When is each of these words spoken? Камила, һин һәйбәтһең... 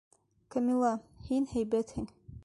Камила, 0.55 0.93
һин 1.27 1.45
һәйбәтһең... 1.53 2.09